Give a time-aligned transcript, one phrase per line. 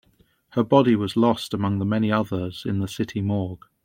[0.53, 3.63] Her body was lost among the many others in the city morgue.